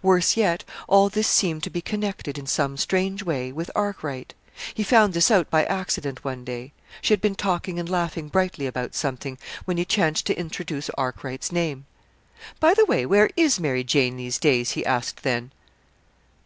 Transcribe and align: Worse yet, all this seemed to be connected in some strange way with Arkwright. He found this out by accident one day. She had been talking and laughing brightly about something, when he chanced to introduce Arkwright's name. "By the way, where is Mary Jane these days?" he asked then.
Worse 0.00 0.34
yet, 0.34 0.64
all 0.88 1.10
this 1.10 1.28
seemed 1.28 1.62
to 1.64 1.68
be 1.68 1.82
connected 1.82 2.38
in 2.38 2.46
some 2.46 2.78
strange 2.78 3.22
way 3.22 3.52
with 3.52 3.70
Arkwright. 3.76 4.32
He 4.72 4.82
found 4.82 5.12
this 5.12 5.30
out 5.30 5.50
by 5.50 5.66
accident 5.66 6.24
one 6.24 6.42
day. 6.42 6.72
She 7.02 7.12
had 7.12 7.20
been 7.20 7.34
talking 7.34 7.78
and 7.78 7.86
laughing 7.86 8.28
brightly 8.28 8.66
about 8.66 8.94
something, 8.94 9.36
when 9.66 9.76
he 9.76 9.84
chanced 9.84 10.24
to 10.28 10.38
introduce 10.38 10.88
Arkwright's 10.96 11.52
name. 11.52 11.84
"By 12.60 12.72
the 12.72 12.86
way, 12.86 13.04
where 13.04 13.28
is 13.36 13.60
Mary 13.60 13.84
Jane 13.84 14.16
these 14.16 14.38
days?" 14.38 14.70
he 14.70 14.86
asked 14.86 15.22
then. 15.22 15.52